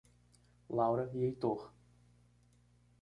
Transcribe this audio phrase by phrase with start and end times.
[0.71, 1.71] Laura e Heitor